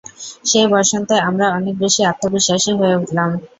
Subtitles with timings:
[0.45, 3.29] সেই বসন্তে আমরা অনেক বেশি আত্মবিশ্বাসী হয়ে উঠলাম।